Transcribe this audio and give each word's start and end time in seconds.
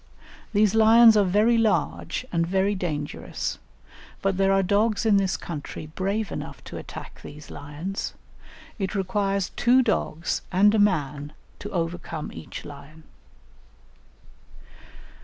These 0.51 0.73
lions 0.73 1.15
are 1.15 1.23
very 1.23 1.59
large 1.59 2.25
and 2.31 2.47
very 2.47 2.73
dangerous, 2.73 3.59
but 4.23 4.35
there 4.37 4.51
are 4.51 4.63
dogs 4.63 5.05
in 5.05 5.17
this 5.17 5.37
country 5.37 5.85
brave 5.85 6.31
enough 6.31 6.63
to 6.63 6.77
attack 6.77 7.21
these 7.21 7.51
lions; 7.51 8.15
it 8.79 8.95
requires 8.95 9.51
two 9.51 9.83
dogs 9.83 10.41
and 10.51 10.73
a 10.73 10.79
man 10.79 11.33
to 11.59 11.69
overcome 11.69 12.31
each 12.33 12.65
lion." 12.65 13.03